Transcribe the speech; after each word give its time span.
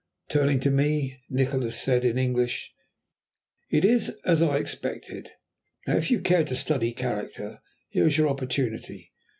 Turning 0.29 0.59
to 0.59 0.71
me, 0.71 1.19
Nikola 1.29 1.71
said 1.71 2.03
in 2.03 2.17
English 2.17 2.73
"It 3.69 3.85
is 3.85 4.17
as 4.25 4.41
I 4.41 4.57
expected. 4.57 5.29
Now, 5.85 5.95
if 5.95 6.09
you 6.09 6.21
care 6.21 6.43
to 6.43 6.55
study 6.55 6.91
character, 6.91 7.59
here 7.89 8.07
is 8.07 8.17
your 8.17 8.27
opportunity. 8.27 9.11